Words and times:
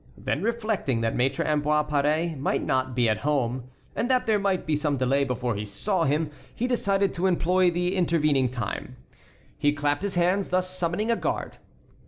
Then 0.17 0.41
reflecting 0.41 1.01
that 1.01 1.15
Maître 1.15 1.45
Ambroise 1.45 1.85
Paré 1.87 2.35
might 2.35 2.63
not 2.65 2.95
be 2.95 3.07
at 3.07 3.19
home, 3.19 3.65
and 3.95 4.09
that 4.09 4.25
there 4.25 4.39
might 4.39 4.65
be 4.65 4.75
some 4.75 4.97
delay 4.97 5.23
before 5.23 5.53
he 5.55 5.63
saw 5.63 6.05
him, 6.05 6.31
he 6.55 6.65
decided 6.65 7.13
to 7.13 7.27
employ 7.27 7.69
the 7.69 7.95
intervening 7.95 8.49
time. 8.49 8.95
He 9.59 9.73
clapped 9.73 10.01
his 10.01 10.15
hands, 10.15 10.49
thus 10.49 10.75
summoning 10.75 11.11
a 11.11 11.15
guard. 11.15 11.57